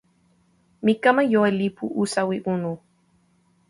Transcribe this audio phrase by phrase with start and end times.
[0.83, 2.73] mi kama jo e lipu usawi unu.